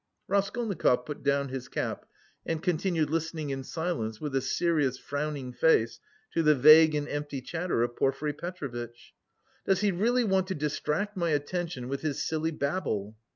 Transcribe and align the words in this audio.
Raskolnikov 0.27 1.05
put 1.05 1.21
down 1.21 1.49
his 1.49 1.67
cap 1.67 2.07
and 2.43 2.63
continued 2.63 3.11
listening 3.11 3.51
in 3.51 3.63
silence 3.63 4.19
with 4.19 4.35
a 4.35 4.41
serious 4.41 4.97
frowning 4.97 5.53
face 5.53 5.99
to 6.33 6.41
the 6.41 6.55
vague 6.55 6.95
and 6.95 7.07
empty 7.07 7.39
chatter 7.39 7.83
of 7.83 7.95
Porfiry 7.95 8.33
Petrovitch. 8.33 9.13
"Does 9.67 9.81
he 9.81 9.91
really 9.91 10.23
want 10.23 10.47
to 10.47 10.55
distract 10.55 11.15
my 11.15 11.29
attention 11.29 11.87
with 11.87 12.01
his 12.01 12.23
silly 12.23 12.49
babble?" 12.49 13.15